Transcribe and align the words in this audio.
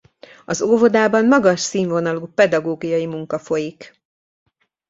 Az 0.45 0.61
óvodában 0.61 1.25
magas 1.27 1.59
színvonalú 1.59 2.25
pedagógiai 2.33 3.05
munka 3.05 3.39
folyik. 3.39 3.93